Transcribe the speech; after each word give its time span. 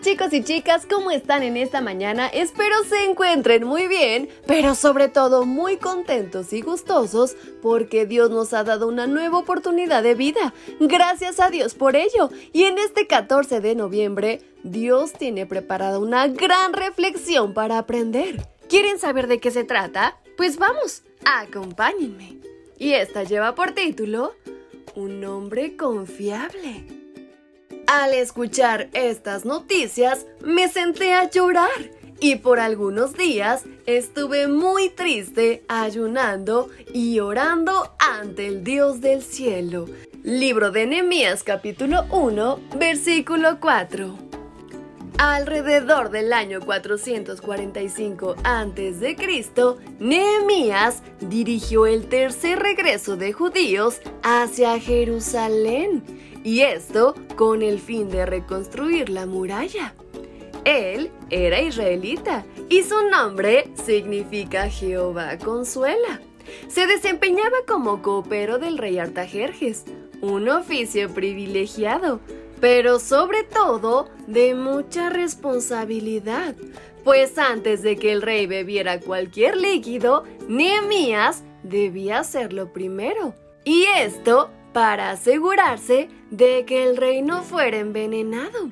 Chicos 0.00 0.32
y 0.32 0.44
chicas, 0.44 0.86
¿cómo 0.86 1.10
están 1.10 1.42
en 1.42 1.56
esta 1.56 1.80
mañana? 1.80 2.28
Espero 2.28 2.84
se 2.84 3.04
encuentren 3.04 3.64
muy 3.64 3.88
bien, 3.88 4.28
pero 4.46 4.74
sobre 4.74 5.08
todo 5.08 5.44
muy 5.44 5.76
contentos 5.76 6.52
y 6.52 6.60
gustosos 6.60 7.36
porque 7.62 8.06
Dios 8.06 8.30
nos 8.30 8.52
ha 8.52 8.64
dado 8.64 8.86
una 8.86 9.06
nueva 9.06 9.38
oportunidad 9.38 10.02
de 10.02 10.14
vida. 10.14 10.54
Gracias 10.78 11.40
a 11.40 11.50
Dios 11.50 11.74
por 11.74 11.96
ello. 11.96 12.30
Y 12.52 12.64
en 12.64 12.78
este 12.78 13.06
14 13.06 13.60
de 13.60 13.74
noviembre, 13.74 14.42
Dios 14.62 15.12
tiene 15.12 15.46
preparada 15.46 15.98
una 15.98 16.28
gran 16.28 16.72
reflexión 16.72 17.52
para 17.52 17.78
aprender. 17.78 18.46
¿Quieren 18.68 18.98
saber 18.98 19.26
de 19.26 19.40
qué 19.40 19.50
se 19.50 19.64
trata? 19.64 20.18
Pues 20.36 20.58
vamos, 20.58 21.02
acompáñenme. 21.24 22.36
Y 22.78 22.92
esta 22.92 23.24
lleva 23.24 23.54
por 23.54 23.72
título 23.72 24.34
Un 24.94 25.24
hombre 25.24 25.76
confiable. 25.76 26.97
Al 27.90 28.12
escuchar 28.12 28.90
estas 28.92 29.46
noticias, 29.46 30.26
me 30.44 30.68
senté 30.68 31.14
a 31.14 31.30
llorar 31.30 31.70
y 32.20 32.36
por 32.36 32.60
algunos 32.60 33.14
días 33.14 33.62
estuve 33.86 34.46
muy 34.46 34.90
triste 34.90 35.64
ayunando 35.68 36.68
y 36.92 37.18
orando 37.20 37.94
ante 37.98 38.46
el 38.46 38.62
Dios 38.62 39.00
del 39.00 39.22
cielo. 39.22 39.86
Libro 40.22 40.70
de 40.70 40.84
Nehemías 40.84 41.42
capítulo 41.42 42.04
1, 42.10 42.60
versículo 42.76 43.58
4. 43.58 44.37
Alrededor 45.18 46.10
del 46.10 46.32
año 46.32 46.60
445 46.60 48.36
a.C., 48.44 49.16
Nehemías 49.98 51.02
dirigió 51.18 51.86
el 51.86 52.08
tercer 52.08 52.60
regreso 52.60 53.16
de 53.16 53.32
judíos 53.32 54.00
hacia 54.22 54.78
Jerusalén 54.78 56.04
y 56.44 56.60
esto 56.60 57.16
con 57.34 57.62
el 57.62 57.80
fin 57.80 58.08
de 58.10 58.26
reconstruir 58.26 59.08
la 59.08 59.26
muralla. 59.26 59.92
Él 60.64 61.10
era 61.30 61.62
israelita 61.62 62.44
y 62.68 62.84
su 62.84 63.10
nombre 63.10 63.72
significa 63.74 64.70
Jehová 64.70 65.36
consuela. 65.38 66.20
Se 66.68 66.86
desempeñaba 66.86 67.56
como 67.66 68.02
copero 68.02 68.60
del 68.60 68.78
rey 68.78 69.00
Artajerjes, 69.00 69.84
un 70.20 70.48
oficio 70.48 71.12
privilegiado, 71.12 72.20
pero 72.60 72.98
sobre 72.98 73.44
todo 73.44 74.08
de 74.26 74.54
mucha 74.54 75.10
responsabilidad, 75.10 76.54
pues 77.04 77.38
antes 77.38 77.82
de 77.82 77.96
que 77.96 78.12
el 78.12 78.22
rey 78.22 78.46
bebiera 78.46 79.00
cualquier 79.00 79.56
líquido, 79.56 80.24
Nehemías 80.48 81.44
debía 81.62 82.20
hacerlo 82.20 82.72
primero. 82.72 83.34
Y 83.64 83.84
esto 83.98 84.50
para 84.72 85.10
asegurarse 85.10 86.08
de 86.30 86.64
que 86.66 86.86
el 86.88 86.96
rey 86.96 87.22
no 87.22 87.42
fuera 87.42 87.78
envenenado. 87.78 88.70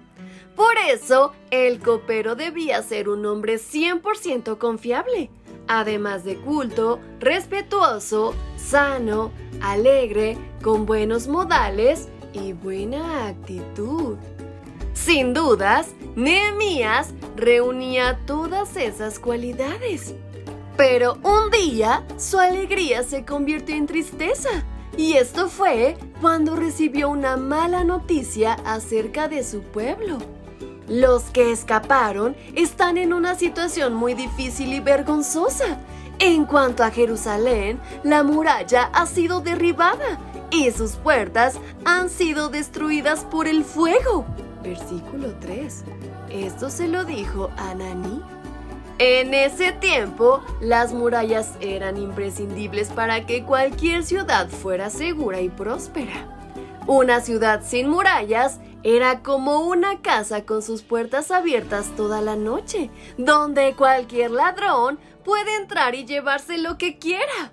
Por 0.55 0.75
eso, 0.91 1.33
el 1.51 1.81
copero 1.81 2.35
debía 2.35 2.83
ser 2.83 3.09
un 3.09 3.27
hombre 3.27 3.57
100% 3.57 4.57
confiable, 4.59 5.31
además 5.69 6.25
de 6.25 6.37
culto, 6.37 6.99
respetuoso, 7.21 8.35
sano, 8.57 9.33
alegre, 9.61 10.39
con 10.63 10.87
buenos 10.87 11.29
modales 11.29 12.09
y 12.37 12.53
buena 12.53 13.27
actitud. 13.29 14.17
Sin 14.93 15.35
dudas, 15.35 15.89
Nehemías 16.15 17.13
reunía 17.37 18.19
todas 18.27 18.77
esas 18.77 19.19
cualidades. 19.19 20.15
Pero 20.77 21.19
un 21.23 21.51
día 21.51 22.05
su 22.19 22.39
alegría 22.39 23.03
se 23.03 23.25
convirtió 23.25 23.75
en 23.75 23.87
tristeza 23.87 24.51
y 24.97 25.15
esto 25.15 25.49
fue 25.49 25.97
cuando 26.21 26.57
recibió 26.57 27.11
una 27.11 27.37
mala 27.37 27.85
noticia 27.85 28.55
acerca 28.65 29.29
de 29.29 29.43
su 29.43 29.61
pueblo. 29.63 30.19
Los 30.89 31.25
que 31.25 31.51
escaparon 31.51 32.37
están 32.55 32.97
en 32.97 33.13
una 33.13 33.35
situación 33.35 33.95
muy 33.95 34.15
difícil 34.15 34.73
y 34.73 34.81
vergonzosa. 34.81 35.79
En 36.19 36.47
cuanto 36.47 36.83
a 36.83 36.91
Jerusalén, 36.91 37.79
la 38.03 38.23
muralla 38.23 38.91
ha 38.93 39.07
sido 39.07 39.41
derribada 39.41 40.19
y 40.51 40.71
sus 40.71 40.93
puertas 40.93 41.59
han 41.85 42.09
sido 42.09 42.49
destruidas 42.49 43.25
por 43.25 43.47
el 43.47 43.65
fuego. 43.65 44.25
Versículo 44.63 45.35
3. 45.41 45.85
Esto 46.31 46.71
se 46.71 46.89
lo 46.89 47.05
dijo 47.05 47.51
Ananí. 47.57 48.23
En 48.99 49.35
ese 49.35 49.73
tiempo, 49.73 50.43
las 50.61 50.95
murallas 50.95 51.53
eran 51.61 51.99
imprescindibles 51.99 52.89
para 52.89 53.27
que 53.27 53.45
cualquier 53.45 54.03
ciudad 54.03 54.49
fuera 54.49 54.89
segura 54.89 55.43
y 55.43 55.51
próspera. 55.51 56.15
Una 56.87 57.21
ciudad 57.21 57.63
sin 57.63 57.91
murallas 57.91 58.59
era 58.83 59.23
como 59.23 59.67
una 59.67 60.01
casa 60.03 60.45
con 60.45 60.63
sus 60.63 60.83
puertas 60.83 61.31
abiertas 61.31 61.95
toda 61.97 62.21
la 62.21 62.37
noche, 62.37 62.91
donde 63.19 63.75
cualquier 63.75 64.31
ladrón 64.31 64.99
puede 65.25 65.57
entrar 65.57 65.95
y 65.95 66.05
llevarse 66.05 66.59
lo 66.59 66.79
que 66.79 66.99
quiera. 66.99 67.53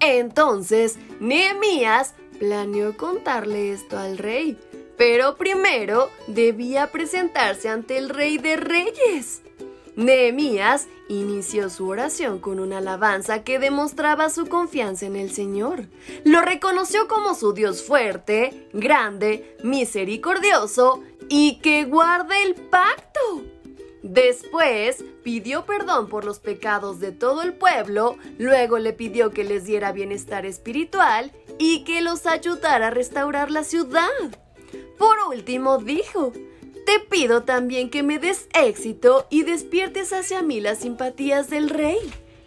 Entonces, 0.00 0.98
Nehemías 1.20 2.14
planeó 2.38 2.96
contarle 2.96 3.72
esto 3.72 3.98
al 3.98 4.16
rey, 4.16 4.56
pero 4.96 5.36
primero 5.36 6.08
debía 6.28 6.92
presentarse 6.92 7.68
ante 7.68 7.98
el 7.98 8.08
rey 8.08 8.38
de 8.38 8.56
reyes. 8.56 9.42
Nehemías 9.98 10.86
inició 11.08 11.68
su 11.70 11.88
oración 11.88 12.38
con 12.38 12.60
una 12.60 12.78
alabanza 12.78 13.42
que 13.42 13.58
demostraba 13.58 14.30
su 14.30 14.46
confianza 14.46 15.06
en 15.06 15.16
el 15.16 15.32
Señor. 15.32 15.86
Lo 16.22 16.40
reconoció 16.40 17.08
como 17.08 17.34
su 17.34 17.52
Dios 17.52 17.82
fuerte, 17.82 18.68
grande, 18.72 19.56
misericordioso 19.64 21.02
y 21.28 21.58
que 21.62 21.84
guarda 21.84 22.40
el 22.40 22.54
pacto. 22.54 23.42
Después 24.04 25.04
pidió 25.24 25.66
perdón 25.66 26.08
por 26.08 26.24
los 26.24 26.38
pecados 26.38 27.00
de 27.00 27.10
todo 27.10 27.42
el 27.42 27.54
pueblo, 27.54 28.18
luego 28.38 28.78
le 28.78 28.92
pidió 28.92 29.30
que 29.30 29.42
les 29.42 29.64
diera 29.64 29.90
bienestar 29.90 30.46
espiritual 30.46 31.32
y 31.58 31.82
que 31.82 32.02
los 32.02 32.24
ayudara 32.26 32.86
a 32.86 32.90
restaurar 32.90 33.50
la 33.50 33.64
ciudad. 33.64 34.06
Por 34.96 35.16
último 35.28 35.78
dijo, 35.78 36.32
te 36.88 37.00
pido 37.00 37.42
también 37.42 37.90
que 37.90 38.02
me 38.02 38.18
des 38.18 38.48
éxito 38.54 39.26
y 39.28 39.42
despiertes 39.42 40.14
hacia 40.14 40.40
mí 40.40 40.58
las 40.58 40.78
simpatías 40.78 41.50
del 41.50 41.68
rey. 41.68 41.98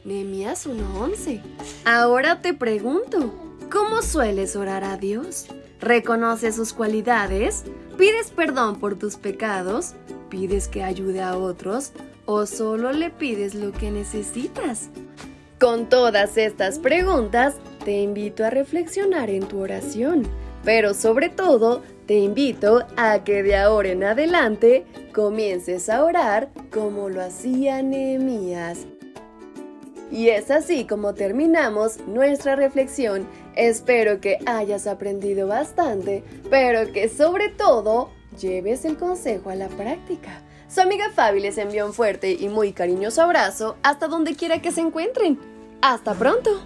Nehemías 0.04 0.66
1:11. 0.66 1.44
Ahora 1.86 2.42
te 2.42 2.56
pregunto, 2.56 3.36
¿cómo 3.72 4.02
sueles 4.02 4.56
orar 4.56 4.84
a 4.84 4.98
Dios? 4.98 5.46
¿Reconoces 5.80 6.56
sus 6.56 6.74
cualidades? 6.74 7.66
¿Pides 8.00 8.32
perdón 8.32 8.80
por 8.80 8.98
tus 8.98 9.16
pecados? 9.16 9.94
¿Pides 10.30 10.68
que 10.68 10.82
ayude 10.82 11.22
a 11.22 11.38
otros? 11.38 11.92
¿O 12.26 12.48
solo 12.48 12.94
le 12.94 13.12
pides 13.12 13.54
lo 13.54 13.72
que 13.72 13.92
necesitas? 13.92 14.90
Con 15.60 15.88
todas 15.88 16.36
estas 16.38 16.80
preguntas, 16.80 17.58
te 17.86 18.02
invito 18.02 18.44
a 18.44 18.50
reflexionar 18.50 19.30
en 19.30 19.48
tu 19.48 19.60
oración, 19.60 20.24
pero 20.64 20.96
sobre 20.96 21.30
todo, 21.30 21.84
te 22.12 22.18
invito 22.18 22.86
a 22.98 23.24
que 23.24 23.42
de 23.42 23.56
ahora 23.56 23.88
en 23.88 24.04
adelante 24.04 24.86
comiences 25.14 25.88
a 25.88 26.04
orar 26.04 26.50
como 26.70 27.08
lo 27.08 27.22
hacía 27.24 27.82
Nehemías. 27.82 28.80
Y 30.12 30.28
es 30.28 30.52
así 30.52 30.84
como 30.84 31.14
terminamos 31.14 32.06
nuestra 32.08 32.58
reflexión. 32.58 33.26
Espero 33.56 34.20
que 34.20 34.40
hayas 34.46 34.88
aprendido 34.88 35.48
bastante, 35.48 36.22
pero 36.50 36.92
que 36.92 37.08
sobre 37.08 37.48
todo 37.48 38.10
lleves 38.38 38.84
el 38.84 38.98
consejo 38.98 39.50
a 39.50 39.56
la 39.56 39.70
práctica. 39.70 40.42
Su 40.68 40.82
amiga 40.82 41.12
Fabi 41.12 41.40
les 41.40 41.58
envió 41.58 41.86
un 41.86 41.94
fuerte 41.94 42.34
y 42.34 42.50
muy 42.50 42.74
cariñoso 42.74 43.22
abrazo 43.22 43.78
hasta 43.84 44.10
donde 44.10 44.36
quiera 44.36 44.62
que 44.62 44.74
se 44.74 44.82
encuentren. 44.82 45.40
¡Hasta 45.82 46.14
pronto! 46.14 46.60